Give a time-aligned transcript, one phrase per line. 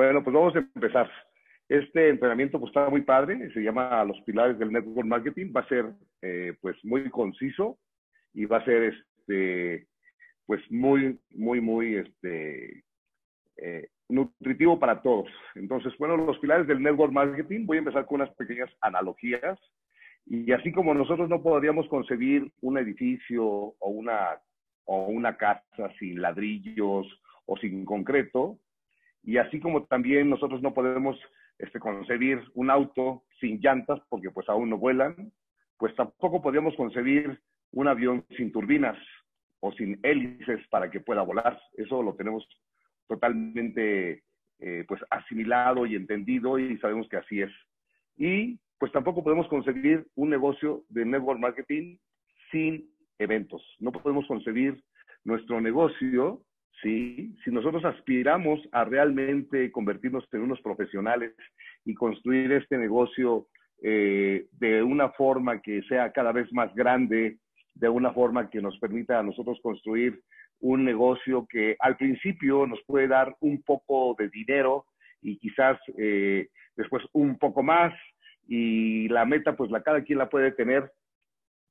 [0.00, 1.10] Bueno, pues vamos a empezar.
[1.68, 5.68] Este entrenamiento pues está muy padre, se llama Los Pilares del Network Marketing, va a
[5.68, 5.92] ser
[6.22, 7.78] eh, pues muy conciso
[8.32, 9.86] y va a ser este
[10.46, 12.82] pues muy, muy, muy este,
[13.58, 15.28] eh, nutritivo para todos.
[15.54, 19.58] Entonces, bueno, los pilares del network marketing, voy a empezar con unas pequeñas analogías.
[20.24, 24.40] Y así como nosotros no podríamos concebir un edificio o una,
[24.86, 27.06] o una casa sin ladrillos
[27.44, 28.58] o sin concreto,
[29.22, 31.18] y así como también nosotros no podemos
[31.58, 35.32] este, concebir un auto sin llantas porque pues aún no vuelan,
[35.78, 37.40] pues tampoco podríamos concebir
[37.72, 38.98] un avión sin turbinas
[39.60, 41.60] o sin hélices para que pueda volar.
[41.74, 42.46] Eso lo tenemos
[43.06, 44.22] totalmente
[44.58, 47.52] eh, pues asimilado y entendido y sabemos que así es.
[48.16, 51.98] Y pues tampoco podemos concebir un negocio de network marketing
[52.50, 53.62] sin eventos.
[53.78, 54.82] No podemos concebir
[55.24, 56.42] nuestro negocio
[56.82, 57.34] ¿sí?
[57.44, 61.34] Si nosotros aspiramos a realmente convertirnos en unos profesionales
[61.84, 63.46] y construir este negocio
[63.82, 67.38] eh, de una forma que sea cada vez más grande,
[67.74, 70.20] de una forma que nos permita a nosotros construir
[70.60, 74.84] un negocio que al principio nos puede dar un poco de dinero
[75.22, 77.94] y quizás eh, después un poco más
[78.46, 80.90] y la meta pues la cada quien la puede tener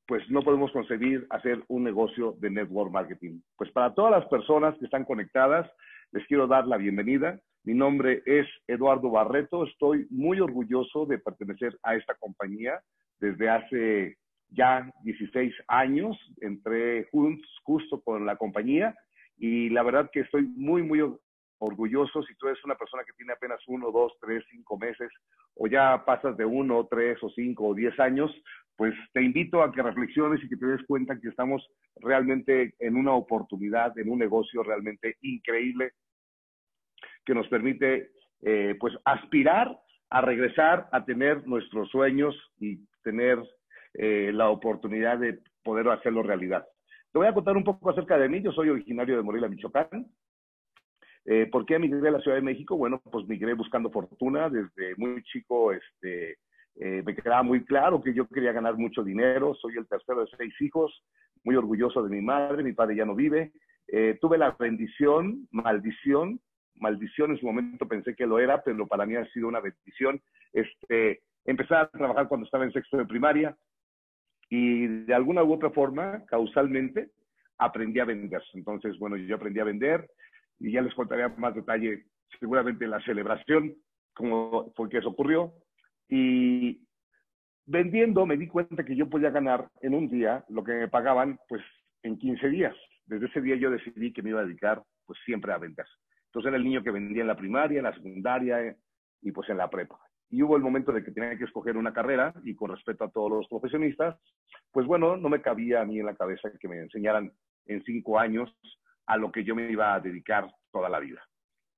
[0.10, 3.42] pues no podemos concebir hacer un negocio de network marketing.
[3.56, 5.70] Pues para todas las personas que están conectadas,
[6.12, 7.40] les quiero dar la bienvenida.
[7.64, 9.64] Mi nombre es Eduardo Barreto.
[9.68, 12.82] Estoy muy orgulloso de pertenecer a esta compañía
[13.20, 14.18] desde hace
[14.50, 16.18] ya 16 años.
[16.42, 18.96] Entré justo con la compañía
[19.38, 21.04] y la verdad que estoy muy, muy
[21.60, 22.24] orgulloso.
[22.24, 25.12] Si tú eres una persona que tiene apenas uno, dos, tres, cinco meses
[25.54, 28.32] o ya pasas de uno, tres o cinco o diez años,
[28.80, 32.96] pues te invito a que reflexiones y que te des cuenta que estamos realmente en
[32.96, 35.92] una oportunidad, en un negocio realmente increíble
[37.26, 39.78] que nos permite eh, pues aspirar
[40.10, 43.38] a regresar a tener nuestros sueños y tener
[43.96, 46.66] eh, la oportunidad de poder hacerlo realidad.
[47.12, 48.42] Te voy a contar un poco acerca de mí.
[48.42, 50.08] Yo soy originario de Morelia, Michoacán.
[51.26, 52.78] Eh, ¿Por qué migré a la Ciudad de México?
[52.78, 54.50] Bueno, pues migré buscando fortuna.
[54.50, 56.38] Desde muy chico este,
[56.80, 60.32] eh, me quedaba muy claro que yo quería ganar mucho dinero, soy el tercero de
[60.38, 61.04] seis hijos,
[61.44, 63.52] muy orgulloso de mi madre, mi padre ya no vive.
[63.90, 66.40] Eh, tuve la bendición, maldición,
[66.76, 70.22] maldición en su momento pensé que lo era, pero para mí ha sido una bendición.
[70.54, 71.22] Este,
[71.70, 73.58] a trabajar cuando estaba en sexto de primaria
[74.50, 77.10] y de alguna u otra forma, causalmente,
[77.58, 78.42] aprendí a vender.
[78.54, 80.10] Entonces, bueno, yo aprendí a vender
[80.60, 82.06] y ya les contaré más detalle
[82.40, 83.76] seguramente en la celebración,
[84.14, 85.54] cómo fue que eso ocurrió.
[86.10, 86.82] Y
[87.66, 91.40] vendiendo me di cuenta que yo podía ganar en un día lo que me pagaban
[91.48, 91.62] pues
[92.04, 92.76] en 15 días.
[93.06, 95.88] Desde ese día yo decidí que me iba a dedicar pues siempre a ventas.
[96.26, 98.76] Entonces era el niño que vendía en la primaria, en la secundaria
[99.22, 100.00] y pues en la prepa.
[100.32, 103.10] Y hubo el momento de que tenía que escoger una carrera y con respeto a
[103.10, 104.16] todos los profesionistas,
[104.72, 107.32] pues bueno, no me cabía a mí en la cabeza que me enseñaran
[107.66, 108.56] en cinco años
[109.08, 111.22] a lo que yo me iba a dedicar toda la vida.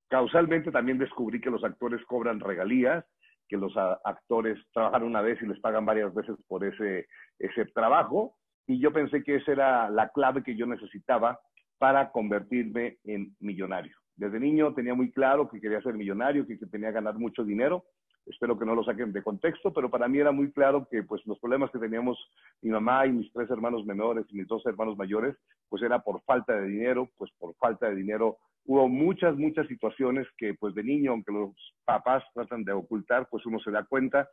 [0.08, 3.04] Causalmente también descubrí que los actores cobran regalías
[3.48, 7.06] que los actores trabajan una vez y les pagan varias veces por ese,
[7.38, 8.36] ese trabajo.
[8.66, 11.38] Y yo pensé que esa era la clave que yo necesitaba
[11.78, 13.96] para convertirme en millonario.
[14.16, 17.44] Desde niño tenía muy claro que quería ser millonario, que, que tenía que ganar mucho
[17.44, 17.84] dinero.
[18.26, 21.26] Espero que no lo saquen de contexto, pero para mí era muy claro que pues
[21.26, 22.16] los problemas que teníamos
[22.60, 25.36] mi mamá y mis tres hermanos menores y mis dos hermanos mayores,
[25.68, 30.26] pues era por falta de dinero, pues por falta de dinero hubo muchas, muchas situaciones
[30.36, 31.50] que pues de niño, aunque los
[31.84, 34.28] papás tratan de ocultar, pues uno se da cuenta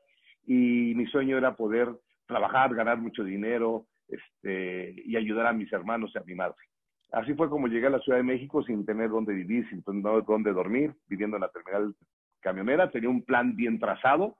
[0.46, 1.90] y mi sueño era poder
[2.26, 6.58] trabajar, ganar mucho dinero este, y ayudar a mis hermanos y a mi madre.
[7.12, 10.24] Así fue como llegué a la Ciudad de México sin tener dónde vivir, sin tener
[10.26, 11.96] dónde dormir, viviendo en la terminal
[12.40, 12.92] camionera.
[12.92, 14.38] Tenía un plan bien trazado,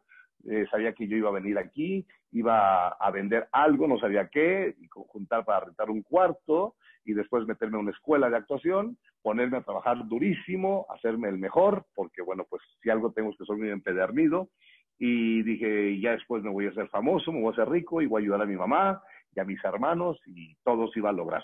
[0.48, 4.76] eh, sabía que yo iba a venir aquí, iba a vender algo, no sabía qué,
[4.80, 6.76] y juntar para rentar un cuarto
[7.06, 11.86] y después meterme a una escuela de actuación, ponerme a trabajar durísimo, hacerme el mejor,
[11.96, 14.50] porque bueno, pues si algo tengo es que soy muy empedernido.
[14.98, 18.06] Y dije, ya después me voy a hacer famoso, me voy a hacer rico y
[18.06, 19.02] voy a ayudar a mi mamá
[19.34, 21.44] y a mis hermanos y todos iba a lograr.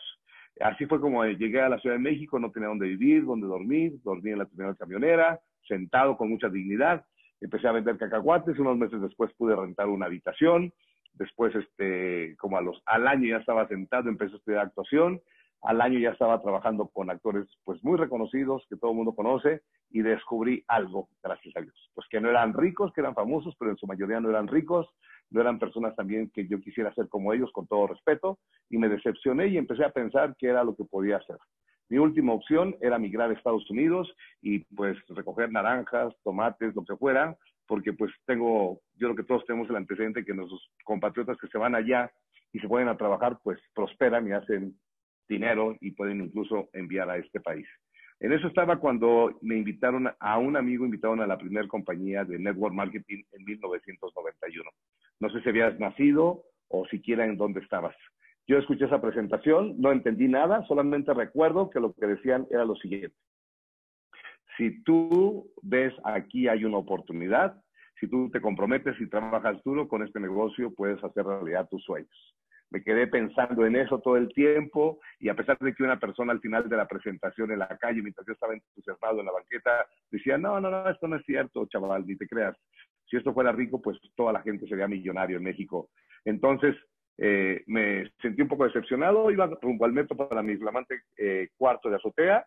[0.59, 3.93] Así fue como llegué a la Ciudad de México, no tenía dónde vivir, dónde dormir,
[4.03, 7.05] dormí en la primera camionera, sentado con mucha dignidad.
[7.41, 10.71] Empecé a vender cacahuates, unos meses después pude rentar una habitación,
[11.17, 15.21] después este como a los al año ya estaba sentado empecé a estudiar actuación
[15.65, 19.61] al año ya estaba trabajando con actores pues muy reconocidos que todo el mundo conoce
[19.89, 21.91] y descubrí algo, gracias a Dios.
[21.93, 24.87] Pues que no eran ricos, que eran famosos, pero en su mayoría no eran ricos,
[25.29, 28.39] no eran personas también que yo quisiera ser como ellos, con todo respeto,
[28.69, 31.37] y me decepcioné y empecé a pensar qué era lo que podía hacer.
[31.89, 36.95] Mi última opción era migrar a Estados Unidos y pues recoger naranjas, tomates, lo que
[36.95, 41.47] fuera, porque pues tengo, yo creo que todos tenemos el antecedente que nuestros compatriotas que
[41.47, 42.11] se van allá
[42.51, 44.75] y se pueden a trabajar, pues prosperan y hacen
[45.27, 47.67] dinero y pueden incluso enviar a este país.
[48.19, 52.39] En eso estaba cuando me invitaron a un amigo, invitaron a la primera compañía de
[52.39, 54.69] Network Marketing en 1991.
[55.19, 57.95] No sé si habías nacido o siquiera en dónde estabas.
[58.47, 62.75] Yo escuché esa presentación, no entendí nada, solamente recuerdo que lo que decían era lo
[62.75, 63.15] siguiente.
[64.57, 67.61] Si tú ves aquí hay una oportunidad,
[67.99, 72.34] si tú te comprometes y trabajas duro con este negocio, puedes hacer realidad tus sueños.
[72.71, 76.33] Me quedé pensando en eso todo el tiempo y a pesar de que una persona
[76.33, 79.85] al final de la presentación en la calle, mientras yo estaba entusiasmado en la banqueta,
[80.11, 82.55] decía, no, no, no, esto no es cierto, chaval, ni te creas.
[83.07, 85.89] Si esto fuera rico, pues toda la gente sería millonario en México.
[86.25, 86.75] Entonces,
[87.17, 91.89] eh, me sentí un poco decepcionado, iba rumbo al metro para mi flamante eh, cuarto
[91.89, 92.45] de azotea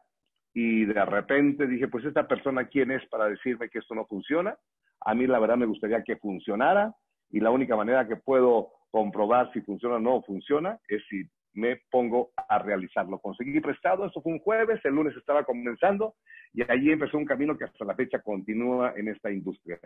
[0.53, 4.57] y de repente dije, pues esta persona, ¿quién es para decirme que esto no funciona?
[5.01, 6.93] A mí la verdad me gustaría que funcionara
[7.31, 11.81] y la única manera que puedo comprobar si funciona o no funciona es si me
[11.91, 13.19] pongo a realizarlo.
[13.19, 16.15] Conseguí prestado, eso fue un jueves, el lunes estaba comenzando
[16.53, 19.79] y allí empezó un camino que hasta la fecha continúa en esta industria.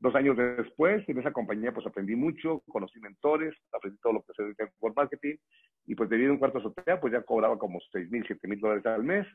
[0.00, 4.32] Dos años después, en esa compañía, pues aprendí mucho, conocí mentores, aprendí todo lo que
[4.34, 5.36] se dedica por marketing
[5.86, 8.60] y pues debido a un cuarto azotea, pues ya cobraba como 6 mil, 7 mil
[8.60, 9.26] dólares al mes.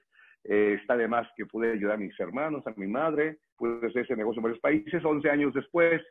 [0.45, 4.03] Eh, está de más que pude ayudar a mis hermanos, a mi madre, pude hacer
[4.03, 5.03] ese negocio en varios países.
[5.03, 6.01] 11 años después,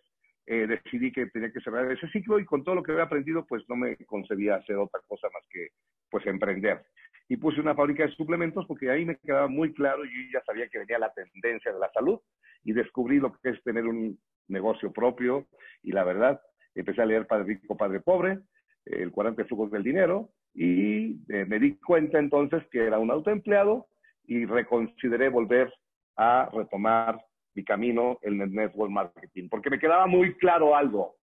[0.47, 3.47] eh, decidí que tenía que cerrar ese ciclo y con todo lo que había aprendido,
[3.47, 5.69] pues no me concebía hacer otra cosa más que
[6.11, 6.83] pues emprender.
[7.29, 10.69] Y puse una fábrica de suplementos porque ahí me quedaba muy claro, y ya sabía
[10.69, 12.21] que venía la tendencia de la salud
[12.65, 14.19] y descubrí lo que es tener un
[14.49, 15.47] negocio propio
[15.83, 16.41] y la verdad,
[16.75, 18.41] empecé a leer Padre Rico, Padre Pobre,
[18.85, 23.87] el 40 flujos del dinero y eh, me di cuenta entonces que era un autoempleado
[24.27, 25.73] y reconsideré volver
[26.17, 27.21] a retomar
[27.55, 31.17] mi camino en el network marketing, porque me quedaba muy claro algo.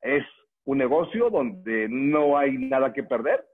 [0.00, 0.24] Es
[0.64, 3.44] un negocio donde no hay nada que perder.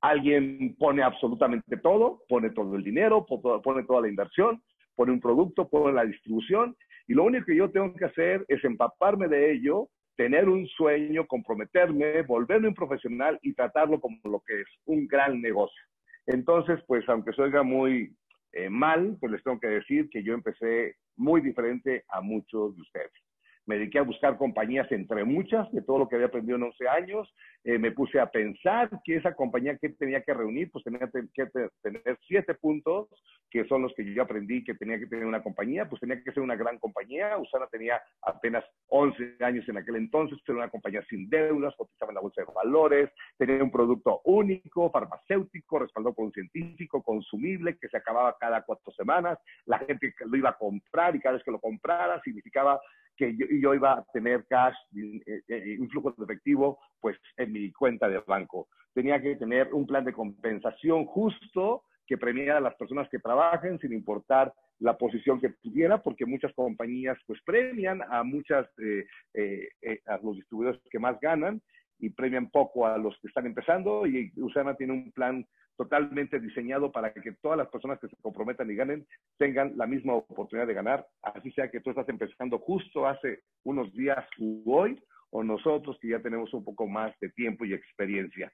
[0.00, 4.60] Alguien pone absolutamente todo, pone todo el dinero, pone toda la inversión,
[4.96, 6.76] pone un producto, pone la distribución,
[7.06, 11.26] y lo único que yo tengo que hacer es empaparme de ello, tener un sueño,
[11.26, 15.82] comprometerme, volverme un profesional y tratarlo como lo que es un gran negocio.
[16.26, 18.14] Entonces, pues aunque se oiga muy
[18.52, 22.82] eh, mal, pues les tengo que decir que yo empecé muy diferente a muchos de
[22.82, 23.12] ustedes
[23.66, 26.88] me dediqué a buscar compañías entre muchas de todo lo que había aprendido en 11
[26.88, 27.34] años.
[27.64, 31.46] Eh, me puse a pensar que esa compañía que tenía que reunir, pues tenía que
[31.82, 33.08] tener siete puntos,
[33.50, 36.32] que son los que yo aprendí que tenía que tener una compañía, pues tenía que
[36.32, 37.38] ser una gran compañía.
[37.38, 42.16] Usana tenía apenas 11 años en aquel entonces, era una compañía sin deudas, cotizaba en
[42.16, 47.88] la bolsa de valores, tenía un producto único, farmacéutico, respaldado por un científico, consumible, que
[47.88, 49.38] se acababa cada cuatro semanas.
[49.66, 52.80] La gente lo iba a comprar y cada vez que lo comprara significaba
[53.16, 57.70] que yo, iba a tener cash, eh, eh, un flujo de efectivo, pues en mi
[57.72, 58.68] cuenta de banco.
[58.94, 63.78] Tenía que tener un plan de compensación justo que premiara a las personas que trabajen
[63.78, 69.68] sin importar la posición que tuviera, porque muchas compañías pues premian a muchas, eh,
[70.06, 71.62] a los distribuidores que más ganan
[71.98, 75.46] y premian poco a los que están empezando y Usana tiene un plan
[75.76, 79.06] totalmente diseñado para que todas las personas que se comprometan y ganen
[79.38, 83.92] tengan la misma oportunidad de ganar, así sea que tú estás empezando justo hace unos
[83.92, 88.52] días u hoy, o nosotros que ya tenemos un poco más de tiempo y experiencia.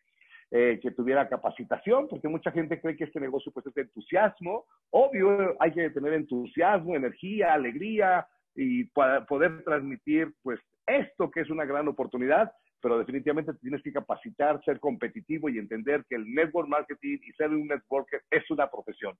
[0.50, 4.64] Eh, que tuviera capacitación, porque mucha gente cree que este negocio pues es de entusiasmo.
[4.88, 11.66] Obvio, hay que tener entusiasmo, energía, alegría y poder transmitir pues esto que es una
[11.66, 17.18] gran oportunidad, pero definitivamente tienes que capacitar, ser competitivo y entender que el network marketing
[17.22, 19.16] y ser un networker es una profesión.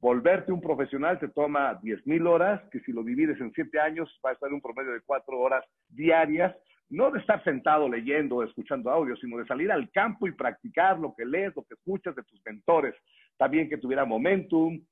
[0.00, 4.20] Volverte un profesional te toma 10 mil horas, que si lo divides en 7 años
[4.24, 6.54] va a estar en un promedio de 4 horas diarias,
[6.90, 10.98] no de estar sentado leyendo o escuchando audio, sino de salir al campo y practicar
[10.98, 12.94] lo que lees, lo que escuchas de tus mentores.
[13.36, 14.84] También que tuviera momentum,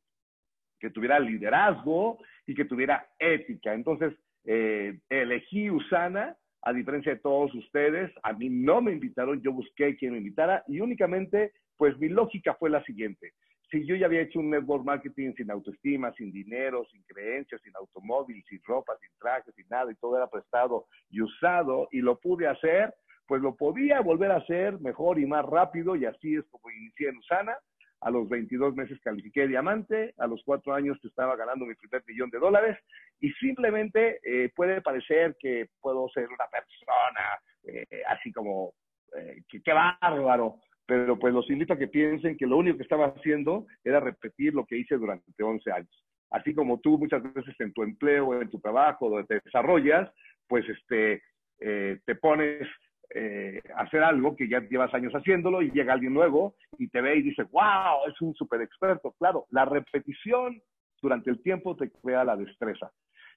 [0.79, 3.75] que tuviera liderazgo y que tuviera ética.
[3.75, 9.53] Entonces, eh, elegí Usana a diferencia de todos ustedes, a mí no me invitaron, yo
[9.53, 13.33] busqué quien me invitara y únicamente, pues mi lógica fue la siguiente.
[13.71, 17.75] Si yo ya había hecho un network marketing sin autoestima, sin dinero, sin creencias, sin
[17.77, 22.19] automóvil, sin ropa, sin trajes, sin nada, y todo era prestado y usado, y lo
[22.19, 22.93] pude hacer,
[23.27, 27.11] pues lo podía volver a hacer mejor y más rápido, y así es como inicié
[27.11, 27.57] en Usana
[28.01, 32.31] a los 22 meses califiqué diamante, a los 4 años estaba ganando mi primer millón
[32.31, 32.79] de dólares
[33.21, 38.73] y simplemente eh, puede parecer que puedo ser una persona eh, así como,
[39.17, 43.07] eh, qué bárbaro, pero pues los invito a que piensen que lo único que estaba
[43.07, 46.05] haciendo era repetir lo que hice durante 11 años.
[46.31, 50.11] Así como tú muchas veces en tu empleo, en tu trabajo, donde te desarrollas,
[50.49, 51.23] pues este,
[51.61, 52.67] eh, te pones
[53.15, 57.17] eh, hacer algo que ya llevas años haciéndolo y llega alguien nuevo y te ve
[57.17, 59.13] y dice, wow, es un súper experto.
[59.19, 60.61] Claro, la repetición
[61.03, 62.91] durante el tiempo te crea la destreza.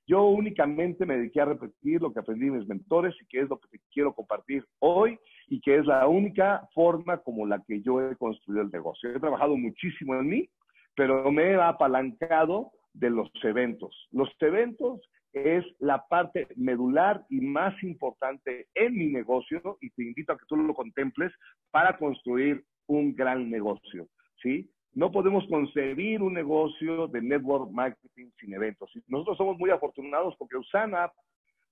[0.06, 3.50] Yo únicamente me dediqué a repetir lo que aprendí de mis mentores y que es
[3.50, 7.82] lo que te quiero compartir hoy y que es la única forma como la que
[7.82, 9.10] yo he construido el negocio.
[9.10, 10.50] He trabajado muchísimo en mí,
[10.96, 14.08] pero me he apalancado de los eventos.
[14.12, 15.00] Los eventos
[15.34, 20.46] es la parte medular y más importante en mi negocio y te invito a que
[20.48, 21.34] tú lo contemples
[21.72, 24.08] para construir un gran negocio,
[24.42, 24.70] ¿sí?
[24.94, 28.92] No podemos concebir un negocio de network marketing sin eventos.
[29.08, 31.12] Nosotros somos muy afortunados porque Usana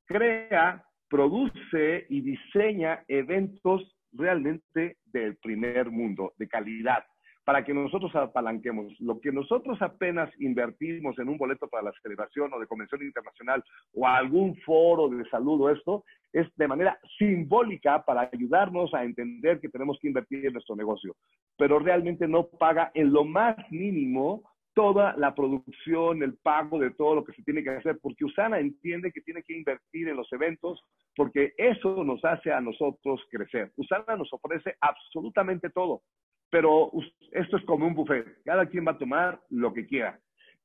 [0.05, 7.05] crea, produce y diseña eventos realmente del primer mundo, de calidad
[7.43, 8.93] para que nosotros apalanquemos.
[8.99, 13.63] Lo que nosotros apenas invertimos en un boleto para la celebración o de convención internacional
[13.93, 19.59] o algún foro de salud o esto, es de manera simbólica para ayudarnos a entender
[19.59, 21.15] que tenemos que invertir en nuestro negocio,
[21.57, 24.43] pero realmente no paga en lo más mínimo
[24.73, 28.59] toda la producción, el pago de todo lo que se tiene que hacer, porque Usana
[28.59, 30.81] entiende que tiene que invertir en los eventos,
[31.13, 33.73] porque eso nos hace a nosotros crecer.
[33.75, 36.03] Usana nos ofrece absolutamente todo
[36.51, 36.91] pero
[37.31, 38.25] esto es como un buffet.
[38.43, 40.19] Cada quien va a tomar lo que quiera.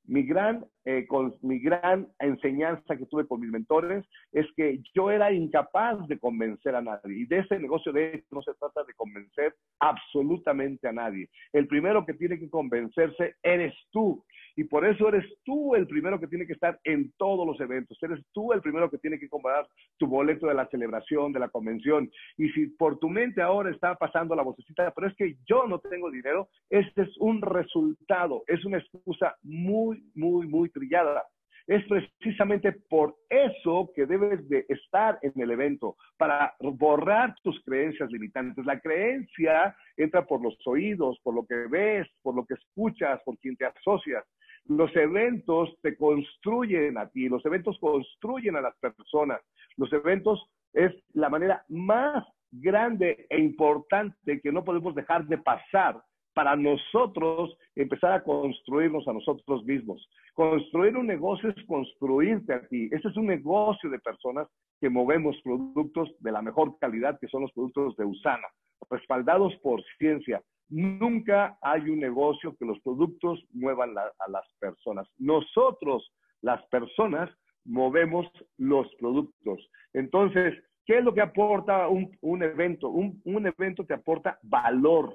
[0.08, 1.06] Mi gran, eh,
[1.42, 6.76] mi gran enseñanza que tuve con mis mentores es que yo era incapaz de convencer
[6.76, 7.22] a nadie.
[7.22, 11.28] Y de ese negocio, de hecho, no se trata de convencer absolutamente a nadie.
[11.52, 14.24] El primero que tiene que convencerse eres tú.
[14.56, 18.02] Y por eso eres tú el primero que tiene que estar en todos los eventos.
[18.02, 19.66] Eres tú el primero que tiene que comprar
[19.98, 22.10] tu boleto de la celebración, de la convención.
[22.38, 25.78] Y si por tu mente ahora está pasando la vocecita, pero es que yo no
[25.78, 31.22] tengo dinero, este es un resultado, es una excusa muy, muy, muy trillada.
[31.66, 38.10] Es precisamente por eso que debes de estar en el evento, para borrar tus creencias
[38.12, 38.64] limitantes.
[38.64, 43.36] La creencia entra por los oídos, por lo que ves, por lo que escuchas, por
[43.38, 44.24] quien te asocias.
[44.68, 49.40] Los eventos te construyen a ti, los eventos construyen a las personas.
[49.76, 56.02] Los eventos es la manera más grande e importante que no podemos dejar de pasar
[56.34, 60.06] para nosotros empezar a construirnos a nosotros mismos.
[60.34, 62.90] Construir un negocio es construirte a ti.
[62.92, 64.46] Este es un negocio de personas
[64.78, 68.46] que movemos productos de la mejor calidad, que son los productos de Usana,
[68.90, 75.08] respaldados por ciencia, Nunca hay un negocio que los productos muevan a las personas.
[75.18, 77.30] Nosotros, las personas,
[77.64, 78.26] movemos
[78.58, 79.58] los productos.
[79.92, 80.54] Entonces,
[80.84, 82.88] ¿qué es lo que aporta un, evento?
[82.88, 85.14] un evento te aporta valor.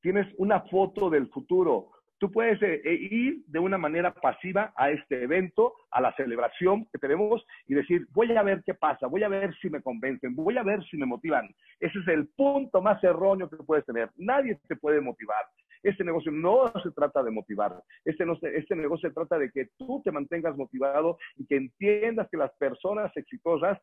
[0.00, 4.90] Tienes una foto del futuro, Tú puedes eh, eh, ir de una manera pasiva a
[4.90, 9.22] este evento, a la celebración que tenemos y decir, voy a ver qué pasa, voy
[9.22, 11.48] a ver si me convencen, voy a ver si me motivan.
[11.80, 14.10] Ese es el punto más erróneo que puedes tener.
[14.16, 15.44] Nadie te puede motivar.
[15.82, 17.82] Este negocio no se trata de motivar.
[18.04, 22.28] Este, no este negocio se trata de que tú te mantengas motivado y que entiendas
[22.30, 23.78] que las personas exitosas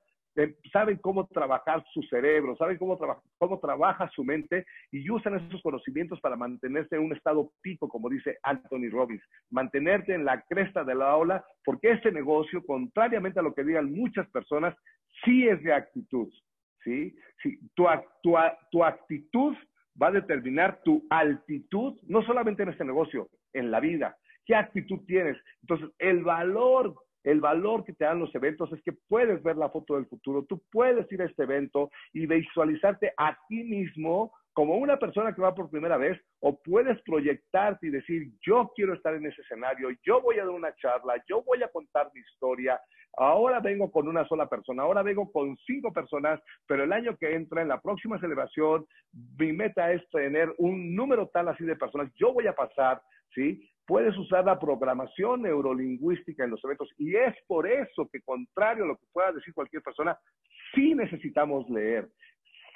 [0.72, 2.98] saben cómo trabajar su cerebro, saben cómo,
[3.38, 8.10] cómo trabaja su mente y usan esos conocimientos para mantenerse en un estado pico, como
[8.10, 13.44] dice Anthony Robbins, mantenerte en la cresta de la ola, porque este negocio, contrariamente a
[13.44, 14.76] lo que digan muchas personas,
[15.24, 16.30] sí es de actitud,
[16.84, 17.16] ¿sí?
[17.44, 17.86] sí tu,
[18.24, 18.36] tu,
[18.72, 19.56] tu actitud
[20.02, 24.18] va a determinar tu altitud, no solamente en este negocio, en la vida.
[24.46, 25.38] ¿Qué actitud tienes?
[25.62, 29.70] Entonces, el valor el valor que te dan los eventos es que puedes ver la
[29.70, 34.76] foto del futuro, tú puedes ir a este evento y visualizarte a ti mismo como
[34.76, 39.14] una persona que va por primera vez o puedes proyectarte y decir, yo quiero estar
[39.16, 42.80] en ese escenario, yo voy a dar una charla, yo voy a contar mi historia,
[43.18, 47.34] ahora vengo con una sola persona, ahora vengo con cinco personas, pero el año que
[47.34, 48.86] entra, en la próxima celebración,
[49.38, 53.02] mi meta es tener un número tal así de personas, yo voy a pasar,
[53.34, 53.71] ¿sí?
[53.92, 58.88] Puedes usar la programación neurolingüística en los eventos y es por eso que, contrario a
[58.88, 60.18] lo que pueda decir cualquier persona,
[60.74, 62.08] sí necesitamos leer,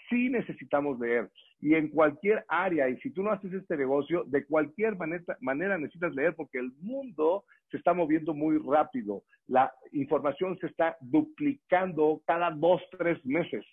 [0.10, 1.32] sí necesitamos leer.
[1.62, 5.78] Y en cualquier área, y si tú no haces este negocio, de cualquier manera, manera
[5.78, 9.24] necesitas leer porque el mundo se está moviendo muy rápido.
[9.48, 13.64] La información se está duplicando cada dos, tres meses.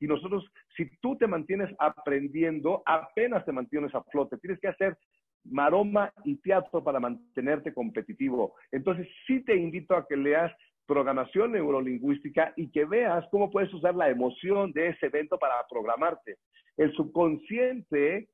[0.00, 0.44] Y nosotros,
[0.76, 4.36] si tú te mantienes aprendiendo, apenas te mantienes a flote.
[4.38, 4.98] Tienes que hacer
[5.44, 8.54] maroma y teatro para mantenerte competitivo.
[8.72, 10.52] Entonces, sí te invito a que leas
[10.86, 16.38] programación neurolingüística y que veas cómo puedes usar la emoción de ese evento para programarte.
[16.76, 18.28] El subconsciente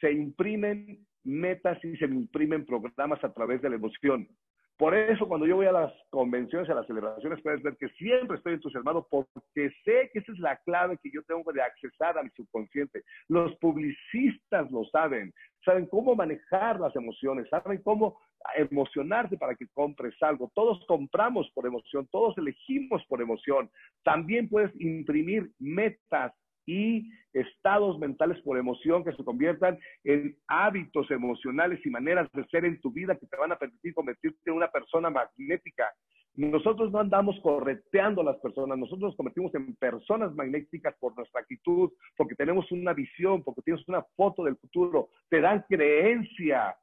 [0.00, 4.28] se imprimen metas y se imprimen programas a través de la emoción.
[4.78, 8.36] Por eso cuando yo voy a las convenciones, a las celebraciones, puedes ver que siempre
[8.36, 12.22] estoy entusiasmado porque sé que esa es la clave que yo tengo de accesar a
[12.22, 13.02] mi subconsciente.
[13.28, 15.32] Los publicistas lo saben,
[15.64, 18.18] saben cómo manejar las emociones, saben cómo
[18.54, 20.52] emocionarte para que compres algo.
[20.54, 23.70] Todos compramos por emoción, todos elegimos por emoción.
[24.04, 26.34] También puedes imprimir metas
[26.66, 32.64] y estados mentales por emoción que se conviertan en hábitos emocionales y maneras de ser
[32.64, 35.88] en tu vida que te van a permitir convertirte en una persona magnética.
[36.34, 41.40] Nosotros no andamos correteando a las personas, nosotros nos convertimos en personas magnéticas por nuestra
[41.40, 46.76] actitud, porque tenemos una visión, porque tienes una foto del futuro, te dan creencia.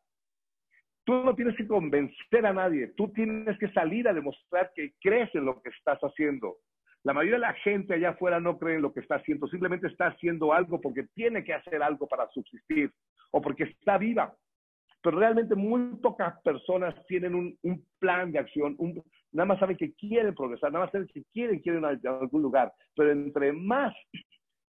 [1.05, 5.29] Tú no tienes que convencer a nadie, tú tienes que salir a demostrar que crees
[5.35, 6.55] en lo que estás haciendo.
[7.03, 9.87] La mayoría de la gente allá afuera no cree en lo que está haciendo, simplemente
[9.87, 12.91] está haciendo algo porque tiene que hacer algo para subsistir
[13.31, 14.33] o porque está viva.
[15.01, 18.77] Pero realmente muy pocas personas tienen un, plan de acción,
[19.33, 22.41] nada más saben que quieren progresar, nada más saben que quieren, quieren ir a algún
[22.41, 22.71] lugar.
[22.95, 23.93] Pero entre más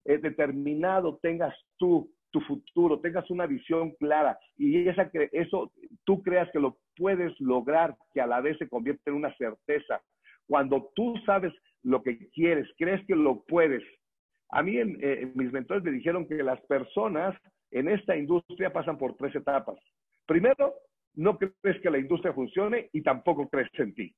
[0.05, 5.71] eh, determinado tengas tú tu futuro, tengas una visión clara y esa, eso
[6.03, 10.03] tú creas que lo puedes lograr, que a la vez se convierte en una certeza.
[10.49, 11.53] Cuando tú sabes
[11.85, 13.83] lo que quieres, crees que lo puedes.
[14.51, 17.37] A mí eh, mis mentores me dijeron que las personas
[17.71, 19.79] en esta industria pasan por tres etapas.
[20.27, 20.75] Primero,
[21.15, 24.15] no crees que la industria funcione y tampoco crees en ti.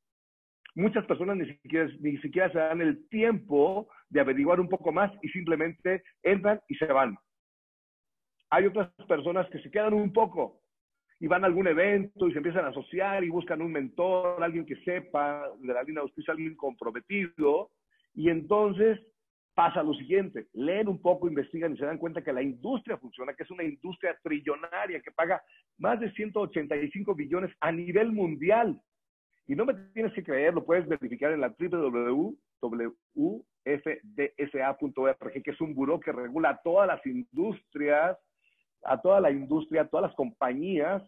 [0.75, 5.11] Muchas personas ni siquiera, ni siquiera se dan el tiempo de averiguar un poco más
[5.23, 7.17] y simplemente entran y se van.
[8.51, 10.61] Hay otras personas que se quedan un poco
[11.19, 14.67] y van a algún evento y se empiezan a asociar y buscan un mentor, alguien
[14.67, 17.71] que sepa de la línea de justicia, alguien comprometido,
[18.15, 18.99] y entonces
[19.55, 23.33] pasa lo siguiente, leen un poco, investigan y se dan cuenta que la industria funciona,
[23.33, 25.43] que es una industria trillonaria que paga
[25.79, 28.79] más de 185 billones a nivel mundial.
[29.47, 32.33] Y no me tienes que creer, lo puedes verificar en la www.ufdsa.org,
[35.43, 38.19] que es un buró que regula todas las industrias
[38.85, 41.03] a toda la industria, a todas las compañías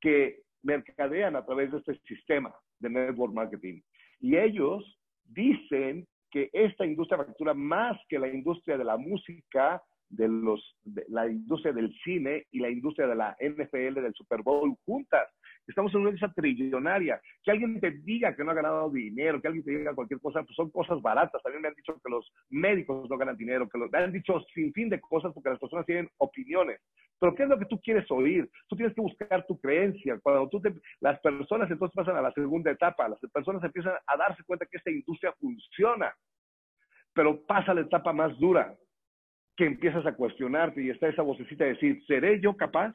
[0.00, 3.80] que mercadean a través de este sistema de network marketing.
[4.20, 10.28] Y ellos dicen que esta industria factura más que la industria de la música, de,
[10.28, 14.76] los, de la industria del cine y la industria de la NFL, del Super Bowl
[14.84, 15.28] juntas.
[15.66, 17.20] Estamos en una industria trillonaria.
[17.42, 20.42] Que alguien te diga que no ha ganado dinero, que alguien te diga cualquier cosa,
[20.42, 21.42] pues son cosas baratas.
[21.42, 24.72] También me han dicho que los médicos no ganan dinero, que me han dicho sin
[24.72, 26.80] fin de cosas porque las personas tienen opiniones.
[27.18, 28.50] Pero ¿qué es lo que tú quieres oír?
[28.66, 30.18] Tú tienes que buscar tu creencia.
[30.22, 34.16] Cuando tú te, las personas entonces pasan a la segunda etapa, las personas empiezan a
[34.16, 36.14] darse cuenta que esta industria funciona.
[37.12, 38.74] Pero pasa la etapa más dura,
[39.56, 42.94] que empiezas a cuestionarte y está esa vocecita de decir, ¿seré yo capaz?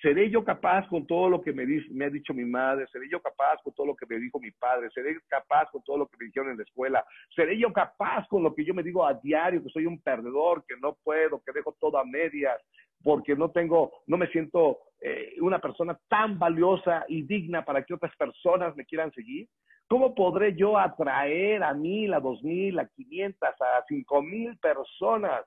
[0.00, 2.86] ¿Seré yo capaz con todo lo que me, me ha dicho mi madre?
[2.92, 4.90] ¿Seré yo capaz con todo lo que me dijo mi padre?
[4.90, 7.04] ¿Seré capaz con todo lo que me dijeron en la escuela?
[7.34, 10.64] ¿Seré yo capaz con lo que yo me digo a diario, que soy un perdedor,
[10.66, 12.60] que no puedo, que dejo todo a medias,
[13.02, 17.94] porque no tengo, no me siento eh, una persona tan valiosa y digna para que
[17.94, 19.48] otras personas me quieran seguir?
[19.86, 25.44] ¿Cómo podré yo atraer a mil, a dos mil, a quinientas, a cinco mil personas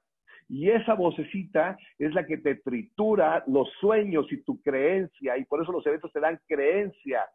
[0.50, 5.62] y esa vocecita es la que te tritura los sueños y tu creencia, y por
[5.62, 7.26] eso los eventos te dan creencia.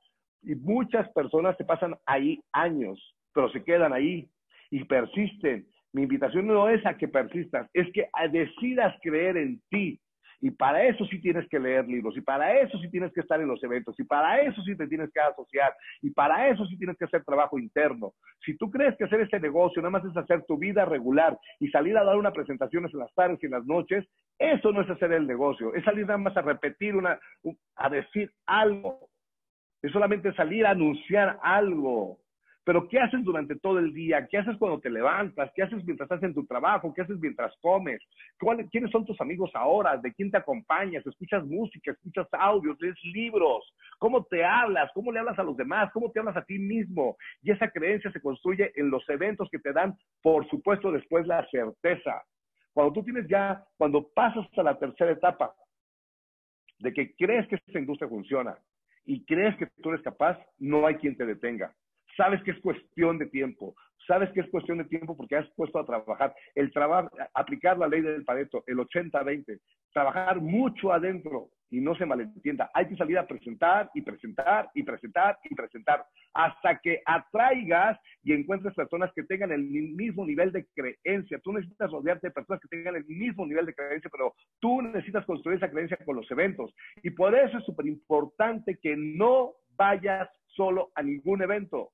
[0.43, 2.99] Y muchas personas se pasan ahí años,
[3.35, 4.29] pero se quedan ahí
[4.71, 5.67] y persisten.
[5.93, 10.01] Mi invitación no es a que persistas, es que decidas creer en ti,
[10.43, 13.41] y para eso sí tienes que leer libros, y para eso sí tienes que estar
[13.41, 16.77] en los eventos, y para eso sí te tienes que asociar, y para eso sí
[16.77, 18.13] tienes que hacer trabajo interno.
[18.45, 21.69] Si tú crees que hacer este negocio nada más es hacer tu vida regular y
[21.69, 24.05] salir a dar unas presentaciones en las tardes y en las noches,
[24.37, 27.21] eso no es hacer el negocio, es salir nada más a repetir una,
[27.77, 29.09] a decir algo.
[29.81, 32.19] Es solamente salir a anunciar algo.
[32.65, 34.29] Pero ¿qué haces durante todo el día?
[34.29, 35.51] ¿Qué haces cuando te levantas?
[35.55, 36.95] ¿Qué haces mientras estás en tu trabajo?
[36.95, 38.01] ¿Qué haces mientras comes?
[38.71, 39.97] ¿Quiénes son tus amigos ahora?
[39.97, 41.05] ¿De quién te acompañas?
[41.05, 41.91] ¿Escuchas música?
[41.91, 42.81] ¿Escuchas audios?
[42.81, 43.75] ¿Lees libros?
[43.99, 44.91] ¿Cómo te hablas?
[44.95, 45.91] ¿Cómo le hablas a los demás?
[45.93, 47.17] ¿Cómo te hablas a ti mismo?
[47.43, 51.45] Y esa creencia se construye en los eventos que te dan, por supuesto, después la
[51.51, 52.23] certeza.
[52.73, 55.53] Cuando tú tienes ya, cuando pasas a la tercera etapa
[56.79, 58.57] de que crees que esta industria funciona
[59.05, 61.75] y crees que tú eres capaz, no hay quien te detenga
[62.17, 63.75] sabes que es cuestión de tiempo,
[64.07, 67.89] sabes que es cuestión de tiempo porque has puesto a trabajar, el trabajo, aplicar la
[67.89, 69.61] ley del Pareto, el 80-20,
[69.93, 74.83] trabajar mucho adentro y no se malentienda, hay que salir a presentar y presentar y
[74.83, 80.67] presentar y presentar hasta que atraigas y encuentres personas que tengan el mismo nivel de
[80.75, 81.41] creencia.
[81.43, 85.25] Tú necesitas rodearte de personas que tengan el mismo nivel de creencia, pero tú necesitas
[85.25, 86.75] construir esa creencia con los eventos.
[87.03, 91.93] Y por eso es súper importante que no vayas solo a ningún evento.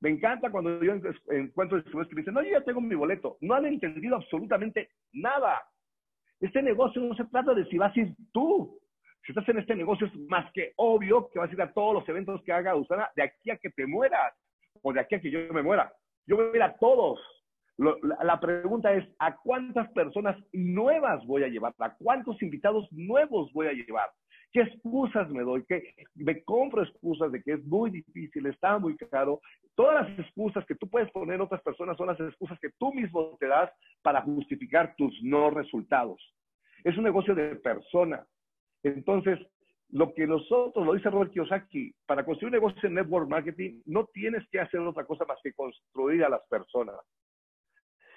[0.00, 3.36] Me encanta cuando yo encuentro distribuidores que me dicen, no, yo ya tengo mi boleto.
[3.40, 5.60] No han entendido absolutamente nada.
[6.40, 8.80] Este negocio no se trata de si vas a ir tú.
[9.26, 11.94] Si estás en este negocio es más que obvio que vas a ir a todos
[11.94, 14.34] los eventos que haga Usana de aquí a que te mueras
[14.82, 15.92] o de aquí a que yo me muera.
[16.26, 17.20] Yo voy a ir a todos.
[17.76, 21.74] la, pregunta es, ¿a cuántas personas nuevas voy a llevar?
[21.78, 24.08] ¿A cuántos invitados nuevos voy a llevar?
[24.52, 25.64] ¿Qué excusas me doy?
[25.64, 29.40] ¿Qué, me compro excusas de que es muy difícil, está muy caro.
[29.76, 33.36] Todas las excusas que tú puedes poner otras personas son las excusas que tú mismo
[33.38, 33.70] te das
[34.02, 36.20] para justificar tus no resultados.
[36.82, 38.26] Es un negocio de persona.
[38.82, 39.38] Entonces,
[39.90, 44.06] lo que nosotros, lo dice Robert Kiyosaki, para construir un negocio en network marketing no
[44.06, 46.96] tienes que hacer otra cosa más que construir a las personas.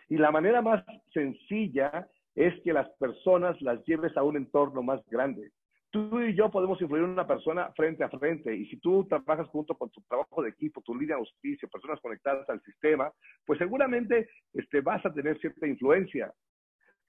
[0.09, 5.03] Y la manera más sencilla es que las personas las lleves a un entorno más
[5.07, 5.51] grande
[5.93, 8.53] tú y yo podemos influir en una persona frente a frente.
[8.55, 12.01] Y si tú trabajas junto con tu trabajo de equipo, tu línea de auspicio, personas
[12.01, 13.11] conectadas al sistema,
[13.45, 16.33] pues seguramente este, vas a tener cierta influencia.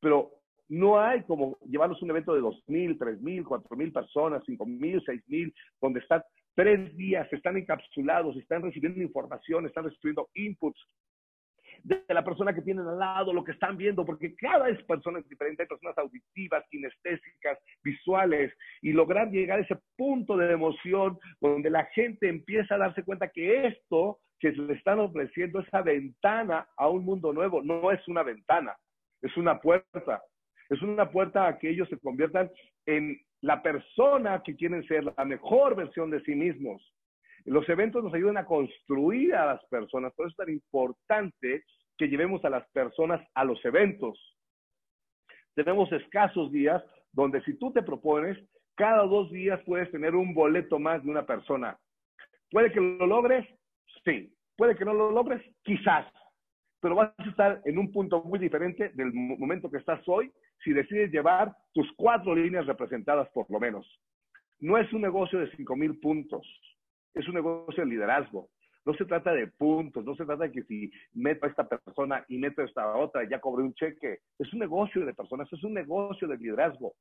[0.01, 0.33] Pero
[0.69, 6.01] no hay como llevarlos a un evento de 2.000, 3.000, 4.000 personas, 5.000, 6.000, donde
[6.01, 6.23] están
[6.55, 10.79] tres días, están encapsulados, están recibiendo información, están recibiendo inputs
[11.85, 15.29] de la persona que tienen al lado, lo que están viendo, porque cada persona es
[15.29, 21.69] diferente, hay personas auditivas, kinestésicas, visuales, y lograr llegar a ese punto de emoción donde
[21.71, 26.89] la gente empieza a darse cuenta que esto que le están ofreciendo, esa ventana a
[26.89, 28.75] un mundo nuevo, no es una ventana,
[29.23, 30.23] es una puerta.
[30.71, 32.51] Es una puerta a que ellos se conviertan
[32.87, 36.83] en la persona que quieren ser, la mejor versión de sí mismos.
[37.45, 41.65] Los eventos nos ayudan a construir a las personas, por eso es tan importante
[41.99, 44.19] que llevemos a las personas a los eventos.
[45.55, 48.39] Tenemos escasos días donde si tú te propones,
[48.75, 51.79] cada dos días puedes tener un boleto más de una persona.
[52.51, 53.47] ¿Puede que lo logres?
[54.05, 54.35] Sí.
[54.57, 55.43] ¿Puede que no lo logres?
[55.63, 56.07] Quizás.
[56.81, 60.73] Pero vas a estar en un punto muy diferente del momento que estás hoy si
[60.73, 63.87] decides llevar tus cuatro líneas representadas por lo menos.
[64.61, 66.47] No es un negocio de cinco mil puntos
[67.15, 68.49] es un negocio de liderazgo.
[68.85, 72.25] No se trata de puntos, no se trata de que si meto a esta persona
[72.29, 74.19] y meto a esta otra, ya cobré un cheque.
[74.39, 76.95] Es un negocio de personas, es un negocio de liderazgo.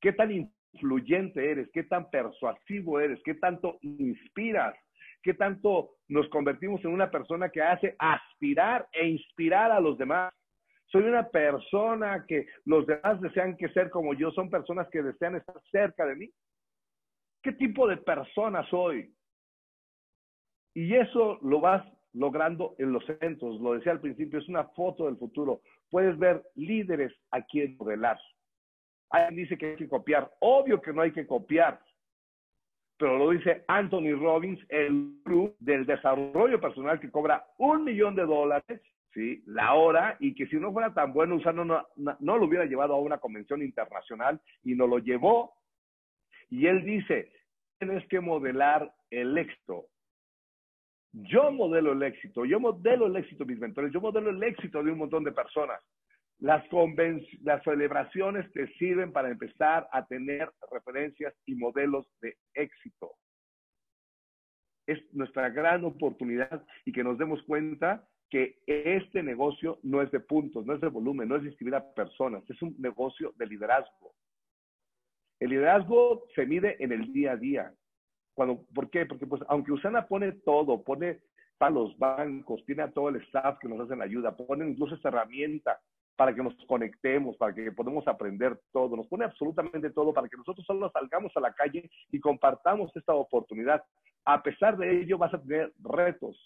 [0.00, 1.68] ¿Qué tan influyente eres?
[1.72, 3.20] ¿Qué tan persuasivo eres?
[3.24, 4.74] ¿Qué tanto inspiras?
[5.22, 10.32] ¿Qué tanto nos convertimos en una persona que hace aspirar e inspirar a los demás?
[10.86, 15.36] Soy una persona que los demás desean que ser como yo, son personas que desean
[15.36, 16.30] estar cerca de mí.
[17.42, 19.12] ¿Qué tipo de persona soy?
[20.74, 23.60] Y eso lo vas logrando en los eventos.
[23.60, 25.60] Lo decía al principio, es una foto del futuro.
[25.90, 28.18] Puedes ver líderes a quien modelar.
[29.10, 30.30] Alguien dice que hay que copiar.
[30.40, 31.80] Obvio que no hay que copiar.
[32.98, 38.26] Pero lo dice Anthony Robbins, el club del desarrollo personal que cobra un millón de
[38.26, 38.82] dólares
[39.14, 39.42] ¿sí?
[39.46, 42.94] la hora y que si no fuera tan bueno usarlo, no, no lo hubiera llevado
[42.94, 45.54] a una convención internacional y no lo llevó.
[46.50, 47.32] Y él dice,
[47.78, 49.86] tienes que modelar el éxito
[51.12, 54.82] yo modelo el éxito, yo modelo el éxito de mis mentores, yo modelo el éxito
[54.82, 55.80] de un montón de personas.
[56.38, 56.64] Las,
[57.42, 63.12] las celebraciones te sirven para empezar a tener referencias y modelos de éxito.
[64.86, 70.20] Es nuestra gran oportunidad y que nos demos cuenta que este negocio no es de
[70.20, 73.46] puntos, no es de volumen, no es de inscribir a personas, es un negocio de
[73.46, 74.14] liderazgo.
[75.40, 77.72] El liderazgo se mide en el día a día.
[78.38, 79.04] ¿Por qué?
[79.06, 81.18] Porque pues aunque Usana pone todo, pone
[81.58, 85.08] para los bancos, tiene a todo el staff que nos hacen ayuda, pone incluso esta
[85.08, 85.80] herramienta
[86.16, 90.36] para que nos conectemos, para que podamos aprender todo, nos pone absolutamente todo para que
[90.36, 93.82] nosotros solo salgamos a la calle y compartamos esta oportunidad.
[94.24, 96.36] A pesar de ello vas a tener retos,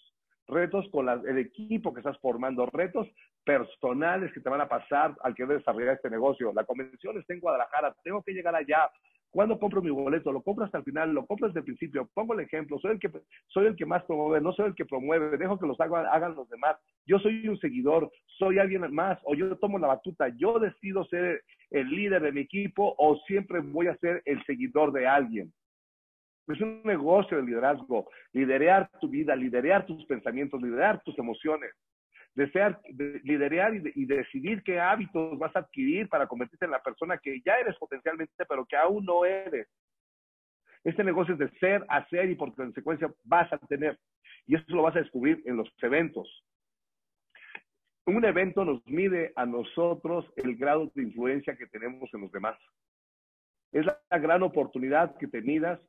[0.47, 3.07] retos con el equipo que estás formando, retos
[3.43, 6.51] personales que te van a pasar al querer desarrollar este negocio.
[6.53, 8.91] La convención está en Guadalajara, tengo que llegar allá,
[9.33, 10.31] ¿Cuándo compro mi boleto?
[10.31, 11.11] ¿Lo compro hasta el final?
[11.11, 12.07] ¿Lo compro desde el principio?
[12.13, 12.77] Pongo el ejemplo.
[12.77, 13.09] Soy el que,
[13.47, 15.37] soy el que más promueve, no soy el que promueve.
[15.37, 16.77] Dejo que los hagan, hagan los demás.
[17.07, 20.27] Yo soy un seguidor, soy alguien más, o yo tomo la batuta.
[20.37, 21.41] Yo decido ser
[21.71, 25.51] el líder de mi equipo o siempre voy a ser el seguidor de alguien.
[26.47, 28.07] Es un negocio de liderazgo.
[28.33, 31.71] Liderear tu vida, liderear tus pensamientos, liderar tus emociones.
[32.35, 32.81] Desear,
[33.23, 37.57] liderear y, decidir qué hábitos vas a adquirir para convertirte en la persona que ya
[37.59, 39.67] eres potencialmente, pero que aún no eres.
[40.83, 43.99] Este negocio es de ser, hacer y por consecuencia vas a tener.
[44.47, 46.27] Y eso lo vas a descubrir en los eventos.
[48.05, 52.57] Un evento nos mide a nosotros el grado de influencia que tenemos en los demás.
[53.71, 55.79] Es la gran oportunidad que te midas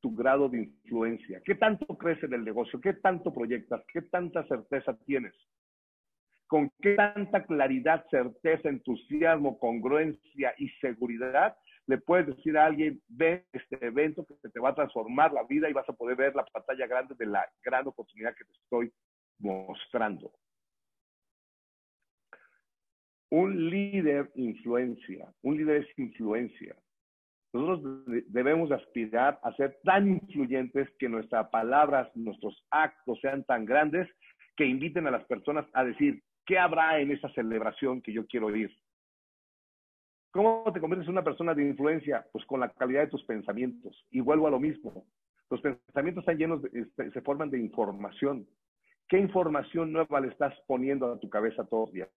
[0.00, 1.40] tu grado de influencia.
[1.44, 2.80] ¿Qué tanto crees en el negocio?
[2.80, 3.82] ¿Qué tanto proyectas?
[3.92, 5.34] ¿Qué tanta certeza tienes?
[6.48, 11.54] ¿Con qué tanta claridad, certeza, entusiasmo, congruencia y seguridad
[11.86, 15.68] le puedes decir a alguien, ve este evento que te va a transformar la vida
[15.68, 18.92] y vas a poder ver la pantalla grande de la gran oportunidad que te estoy
[19.38, 20.32] mostrando?
[23.30, 26.74] Un líder influencia, un líder es influencia.
[27.52, 34.08] Nosotros debemos aspirar a ser tan influyentes que nuestras palabras, nuestros actos sean tan grandes
[34.56, 38.54] que inviten a las personas a decir, ¿qué habrá en esa celebración que yo quiero
[38.56, 38.74] ir?
[40.30, 42.26] ¿Cómo te conviertes en una persona de influencia?
[42.32, 44.06] Pues con la calidad de tus pensamientos.
[44.10, 45.06] Y vuelvo a lo mismo.
[45.50, 48.46] Los pensamientos están llenos, este, se forman de información.
[49.08, 52.08] ¿Qué información nueva le estás poniendo a tu cabeza todos los días?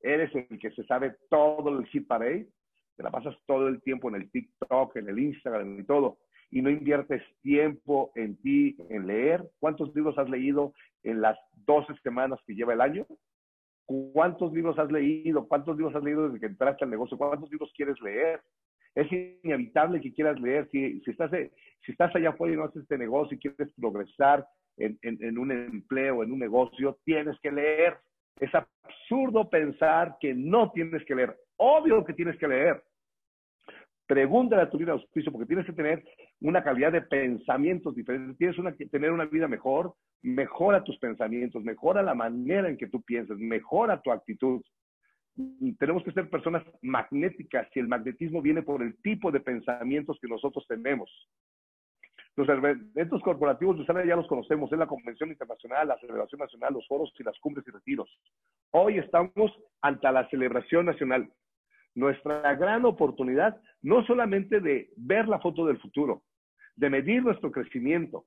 [0.00, 2.48] ¿Eres el que se sabe todo el hit parade?
[2.96, 6.18] Te la pasas todo el tiempo en el TikTok, en el Instagram y todo.
[6.50, 9.46] Y no inviertes tiempo en ti, en leer.
[9.58, 13.06] ¿Cuántos libros has leído en las 12 semanas que lleva el año?
[13.86, 15.46] ¿Cuántos libros has leído?
[15.46, 17.16] ¿Cuántos libros has leído desde que entraste al negocio?
[17.16, 18.40] ¿Cuántos libros quieres leer?
[18.94, 19.06] Es
[19.42, 20.68] inevitable que quieras leer.
[20.70, 21.30] Si, estás,
[21.84, 24.46] si estás allá afuera y no haces este negocio y quieres progresar
[24.76, 27.96] en un empleo, en un negocio, tienes que leer.
[28.40, 31.36] Es absurdo pensar que no tienes que leer.
[31.56, 32.82] Obvio que tienes que leer.
[34.06, 36.04] Pregúntale a tu vida auspicio porque tienes que tener
[36.40, 38.36] una calidad de pensamientos diferentes.
[38.36, 39.94] Tienes que tener una vida mejor.
[40.22, 44.62] Mejora tus pensamientos, mejora la manera en que tú piensas, mejora tu actitud.
[45.78, 50.28] tenemos que ser personas magnéticas y el magnetismo viene por el tipo de pensamientos que
[50.28, 51.10] nosotros tenemos.
[52.36, 56.86] Los eventos corporativos de ya los conocemos, es la Convención Internacional, la Celebración Nacional, los
[56.86, 58.10] foros y las cumbres y retiros.
[58.72, 61.30] Hoy estamos ante la celebración nacional.
[61.94, 66.24] Nuestra gran oportunidad no solamente de ver la foto del futuro,
[66.74, 68.26] de medir nuestro crecimiento,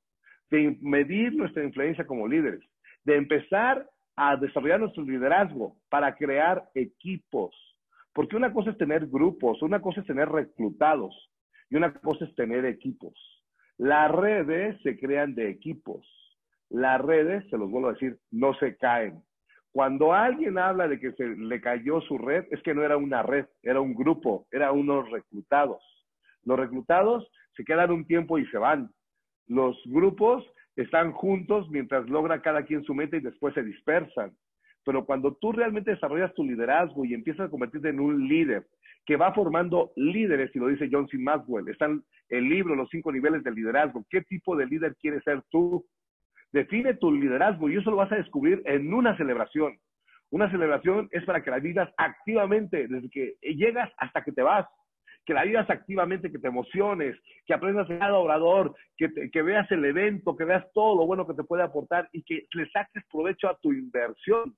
[0.50, 2.62] de medir nuestra influencia como líderes,
[3.04, 7.56] de empezar a desarrollar nuestro liderazgo para crear equipos.
[8.14, 11.16] Porque una cosa es tener grupos, una cosa es tener reclutados
[11.70, 13.14] y una cosa es tener equipos.
[13.78, 16.06] Las redes se crean de equipos.
[16.70, 19.24] Las redes, se los vuelvo a decir, no se caen.
[19.72, 23.24] Cuando alguien habla de que se le cayó su red, es que no era una
[23.24, 25.82] red, era un grupo, era unos reclutados.
[26.44, 28.90] Los reclutados se quedan un tiempo y se van.
[29.50, 34.32] Los grupos están juntos mientras logra cada quien su meta y después se dispersan.
[34.86, 38.66] Pero cuando tú realmente desarrollas tu liderazgo y empiezas a convertirte en un líder
[39.06, 41.18] que va formando líderes, y lo dice John C.
[41.18, 44.06] Maxwell, están el libro, los cinco niveles del liderazgo.
[44.10, 45.84] ¿Qué tipo de líder quieres ser tú?
[46.52, 49.78] Define tu liderazgo y eso lo vas a descubrir en una celebración.
[50.30, 54.68] Una celebración es para que la vivas activamente, desde que llegas hasta que te vas.
[55.30, 57.16] Que la vivas activamente, que te emociones,
[57.46, 61.36] que aprendas cada orador, que, que veas el evento, que veas todo lo bueno que
[61.36, 64.56] te puede aportar y que le saques provecho a tu inversión.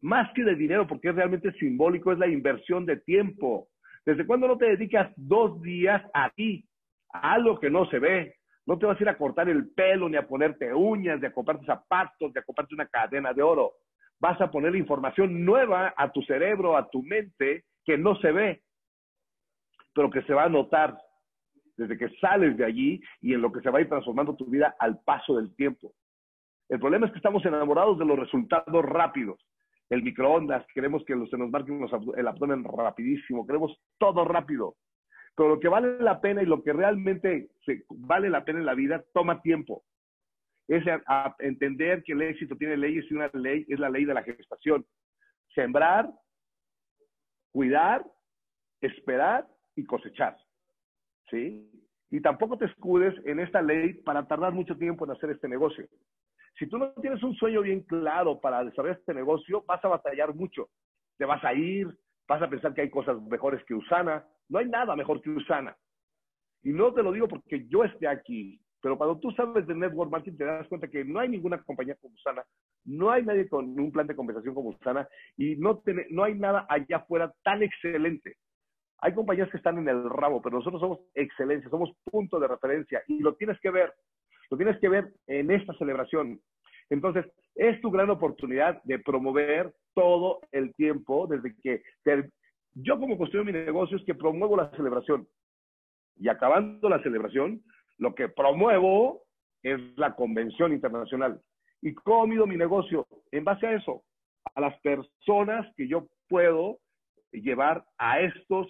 [0.00, 3.66] Más que de dinero, porque es realmente simbólico, es la inversión de tiempo.
[4.06, 6.64] ¿Desde cuándo no te dedicas dos días a ti,
[7.12, 8.36] a algo que no se ve?
[8.64, 11.32] No te vas a ir a cortar el pelo, ni a ponerte uñas, ni a
[11.32, 13.72] comprarte zapatos, ni a comprarte una cadena de oro.
[14.20, 18.62] Vas a poner información nueva a tu cerebro, a tu mente, que no se ve,
[19.94, 20.96] pero que se va a notar
[21.76, 24.46] desde que sales de allí y en lo que se va a ir transformando tu
[24.46, 25.92] vida al paso del tiempo.
[26.68, 29.44] El problema es que estamos enamorados de los resultados rápidos.
[29.90, 31.72] El microondas, queremos que se nos marque
[32.16, 34.76] el abdomen rapidísimo, queremos todo rápido.
[35.36, 37.50] Pero lo que vale la pena y lo que realmente
[37.90, 39.82] vale la pena en la vida toma tiempo.
[40.68, 40.84] Es
[41.40, 44.86] entender que el éxito tiene leyes y una ley es la ley de la gestación.
[45.54, 46.10] Sembrar,
[47.50, 48.04] cuidar,
[48.80, 49.46] esperar
[49.76, 50.36] y cosechar.
[51.30, 51.70] ¿Sí?
[52.10, 55.86] Y tampoco te escudes en esta ley para tardar mucho tiempo en hacer este negocio.
[56.58, 60.34] Si tú no tienes un sueño bien claro para desarrollar este negocio, vas a batallar
[60.34, 60.68] mucho.
[61.16, 61.88] Te vas a ir,
[62.28, 64.26] vas a pensar que hay cosas mejores que Usana.
[64.48, 65.76] No hay nada mejor que Usana.
[66.62, 70.10] Y no te lo digo porque yo esté aquí, pero cuando tú sabes de network
[70.10, 72.44] marketing te das cuenta que no hay ninguna compañía como Usana,
[72.84, 76.66] no hay nadie con un plan de compensación como Usana y no, no hay nada
[76.68, 78.36] allá afuera tan excelente.
[79.02, 83.02] Hay compañías que están en el rabo, pero nosotros somos excelencia, somos punto de referencia
[83.08, 83.92] y lo tienes que ver,
[84.48, 86.40] lo tienes que ver en esta celebración.
[86.88, 91.82] Entonces, es tu gran oportunidad de promover todo el tiempo desde que
[92.74, 95.28] yo como construyo mi negocio es que promuevo la celebración
[96.16, 97.62] y acabando la celebración,
[97.98, 99.24] lo que promuevo
[99.62, 101.40] es la convención internacional.
[101.80, 103.06] ¿Y cómo mido mi negocio?
[103.32, 104.04] En base a eso,
[104.54, 106.78] a las personas que yo puedo
[107.32, 108.68] llevar a estos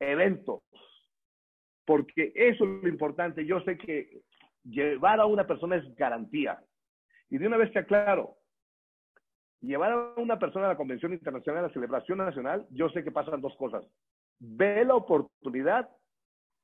[0.00, 0.62] eventos.
[1.84, 3.44] Porque eso es lo importante.
[3.44, 4.22] Yo sé que
[4.64, 6.60] llevar a una persona es garantía.
[7.28, 8.36] Y de una vez te aclaro,
[9.60, 13.12] llevar a una persona a la Convención Internacional, a la celebración nacional, yo sé que
[13.12, 13.84] pasan dos cosas.
[14.38, 15.88] Ve la oportunidad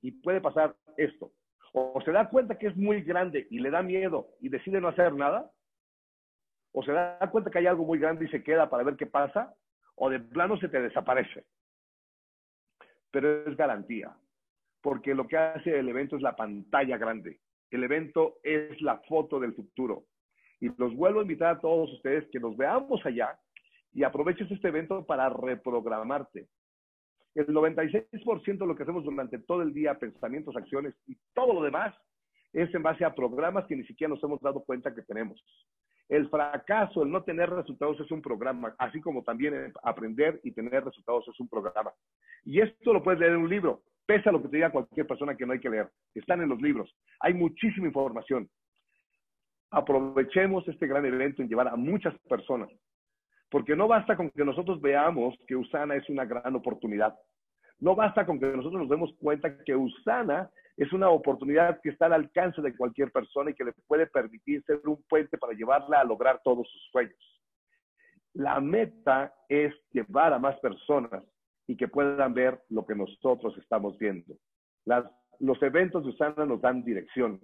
[0.03, 1.33] y puede pasar esto.
[1.72, 4.88] O se da cuenta que es muy grande y le da miedo y decide no
[4.88, 5.51] hacer nada,
[6.72, 9.07] o se da cuenta que hay algo muy grande y se queda para ver qué
[9.07, 9.55] pasa,
[9.94, 11.44] o de plano se te desaparece.
[13.10, 14.16] Pero es garantía,
[14.82, 17.40] porque lo que hace el evento es la pantalla grande.
[17.70, 20.04] El evento es la foto del futuro.
[20.60, 23.38] Y los vuelvo a invitar a todos ustedes que nos veamos allá
[23.92, 26.48] y aproveches este evento para reprogramarte.
[27.34, 31.62] El 96% de lo que hacemos durante todo el día, pensamientos, acciones y todo lo
[31.62, 31.94] demás,
[32.52, 35.42] es en base a programas que ni siquiera nos hemos dado cuenta que tenemos.
[36.08, 40.84] El fracaso, el no tener resultados es un programa, así como también aprender y tener
[40.84, 41.92] resultados es un programa.
[42.46, 45.06] Y esto lo puedes leer en un libro, pese a lo que te diga cualquier
[45.06, 45.90] persona que no hay que leer.
[46.14, 46.90] Están en los libros.
[47.20, 48.48] Hay muchísima información.
[49.70, 52.70] Aprovechemos este gran evento en llevar a muchas personas
[53.50, 57.14] porque no basta con que nosotros veamos que Usana es una gran oportunidad.
[57.78, 62.06] No basta con que nosotros nos demos cuenta que Usana es una oportunidad que está
[62.06, 66.00] al alcance de cualquier persona y que le puede permitir ser un puente para llevarla
[66.00, 67.42] a lograr todos sus sueños.
[68.35, 71.22] La meta es llevar a más personas
[71.66, 74.35] y que puedan ver lo que nosotros estamos viendo.
[75.38, 77.40] los eventos de Usana nos dan dirección,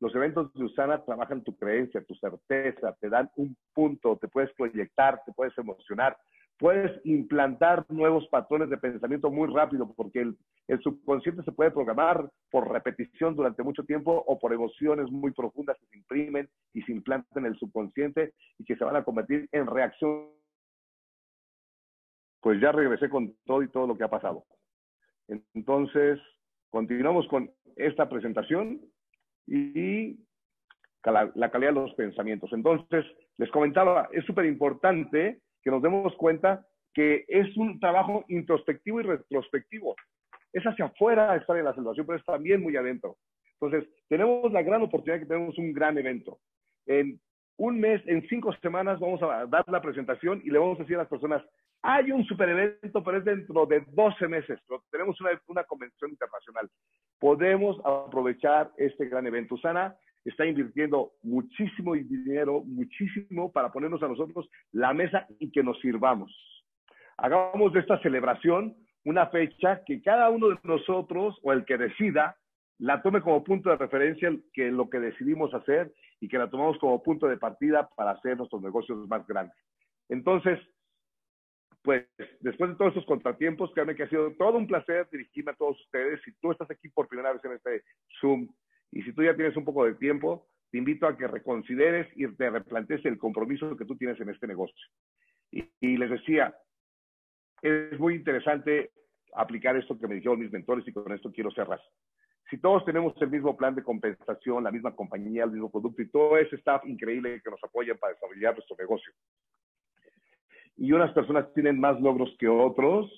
[0.00, 4.52] los eventos de Usana trabajan tu creencia, tu certeza, te dan un punto, te puedes
[4.54, 6.16] proyectar, te puedes emocionar,
[6.58, 10.36] puedes implantar nuevos patrones de pensamiento muy rápido porque el,
[10.68, 15.78] el, subconsciente se puede programar por repetición durante mucho tiempo o por emociones muy profundas
[15.78, 19.48] que se imprimen y se implantan en el subconsciente y que se van a convertir
[19.52, 20.28] en reacción.
[22.44, 24.44] Pues ya regresé con todo y todo lo que ha pasado.
[25.54, 26.20] Entonces,
[26.68, 28.82] continuamos con esta presentación
[29.46, 30.18] y
[31.04, 32.52] la, calidad de los pensamientos.
[32.52, 33.06] Entonces,
[33.38, 39.04] les comentaba, es súper importante que nos demos cuenta que es un trabajo introspectivo y
[39.04, 39.96] retrospectivo.
[40.52, 43.16] Es hacia afuera estar en la salvación, pero es también muy adentro.
[43.58, 46.40] Entonces, tenemos la gran oportunidad que tenemos un gran evento.
[46.84, 47.18] En
[47.56, 50.96] un mes, en cinco semanas, vamos a dar la presentación y le vamos a decir
[50.96, 51.42] a las personas,
[51.86, 54.58] hay un super evento, pero es dentro de 12 meses.
[54.90, 56.70] Tenemos una, una convención internacional.
[57.20, 59.58] Podemos aprovechar este gran evento.
[59.58, 59.94] Sana
[60.24, 66.32] está invirtiendo muchísimo dinero, muchísimo para ponernos a nosotros la mesa y que nos sirvamos.
[67.18, 72.38] Hagamos de esta celebración una fecha que cada uno de nosotros o el que decida
[72.78, 76.78] la tome como punto de referencia que lo que decidimos hacer y que la tomamos
[76.78, 79.56] como punto de partida para hacer nuestros negocios más grandes.
[80.08, 80.58] Entonces,
[81.84, 82.06] pues
[82.40, 85.78] después de todos estos contratiempos, créanme que ha sido todo un placer dirigirme a todos
[85.82, 86.18] ustedes.
[86.24, 87.84] Si tú estás aquí por primera vez en este
[88.20, 88.48] Zoom
[88.90, 92.26] y si tú ya tienes un poco de tiempo, te invito a que reconsideres y
[92.36, 94.74] te replantees el compromiso que tú tienes en este negocio.
[95.50, 96.56] Y, y les decía,
[97.60, 98.90] es muy interesante
[99.34, 101.80] aplicar esto que me dijeron mis mentores y con esto quiero cerrar.
[102.48, 106.10] Si todos tenemos el mismo plan de compensación, la misma compañía, el mismo producto y
[106.10, 109.12] todo ese staff increíble que nos apoyan para desarrollar nuestro negocio,
[110.76, 113.10] y unas personas tienen más logros que otros,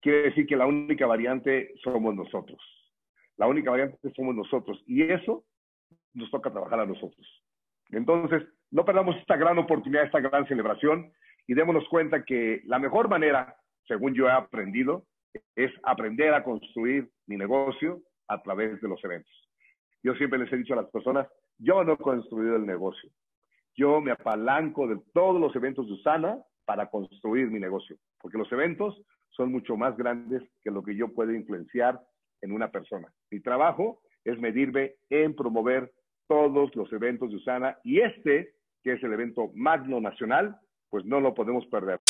[0.00, 2.60] quiere decir que la única variante somos nosotros.
[3.36, 4.82] La única variante somos nosotros.
[4.86, 5.44] Y eso
[6.12, 7.26] nos toca trabajar a nosotros.
[7.90, 11.12] Entonces, no perdamos esta gran oportunidad, esta gran celebración
[11.46, 15.04] y démonos cuenta que la mejor manera, según yo he aprendido,
[15.56, 19.32] es aprender a construir mi negocio a través de los eventos.
[20.02, 21.26] Yo siempre les he dicho a las personas,
[21.58, 23.10] yo no he construido el negocio.
[23.76, 28.50] Yo me apalanco de todos los eventos de Usana para construir mi negocio, porque los
[28.52, 29.00] eventos
[29.30, 32.00] son mucho más grandes que lo que yo puedo influenciar
[32.40, 33.12] en una persona.
[33.30, 35.92] Mi trabajo es medirme en promover
[36.26, 40.56] todos los eventos de Usana y este, que es el evento magno nacional,
[40.88, 42.00] pues no lo podemos perder.